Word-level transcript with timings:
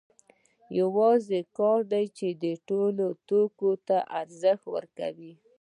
یوازې 0.79 1.39
کار 1.57 1.79
دی 1.91 2.05
چې 2.17 2.27
ټولو 2.67 3.05
توکو 3.27 3.69
ته 3.87 3.97
ارزښت 4.19 4.63
ورکوي 4.75 5.33